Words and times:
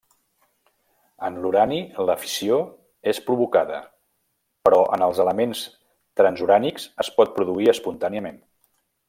En 1.27 1.35
l'urani, 1.43 1.77
la 2.09 2.15
fissió 2.21 2.57
és 3.11 3.19
provocada, 3.27 3.83
però 4.69 4.81
en 4.97 5.05
els 5.09 5.21
elements 5.27 5.63
transurànics 6.23 6.89
es 7.05 7.13
pot 7.21 7.39
produir 7.39 7.71
espontàniament. 7.77 8.43